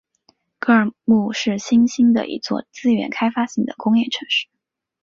[0.57, 4.47] 格尔木是新兴的一座资源开发型的工业城市。